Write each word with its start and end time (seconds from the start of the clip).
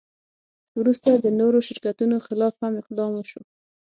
وروسته 0.79 1.09
د 1.23 1.27
نورو 1.39 1.59
شرکتونو 1.67 2.15
خلاف 2.25 2.55
هم 2.63 2.73
اقدام 2.81 3.11
وشو. 3.15 3.41